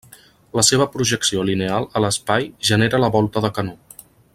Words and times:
La 0.59 0.63
seva 0.69 0.87
projecció 0.93 1.45
lineal 1.51 1.87
a 1.99 2.03
l'espai 2.05 2.51
genera 2.71 3.05
la 3.05 3.15
volta 3.19 3.49
de 3.49 3.57
canó. 3.61 3.81